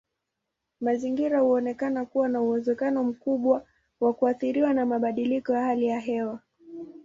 [0.81, 3.65] Mazingira huonekana kuwa na uwezekano mkubwa
[3.99, 6.39] wa kuathiriwa na mabadiliko ya hali ya hewa.